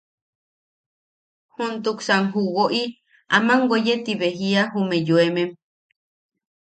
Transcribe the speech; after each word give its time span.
Juntuksan 1.55 2.23
ju 2.31 2.41
woʼi 2.55 2.83
aman 3.35 3.61
weye 3.69 3.93
ti 4.05 4.13
bea 4.19 4.37
jiia 4.39 4.63
jume 4.71 4.97
yoemem: 5.07 5.51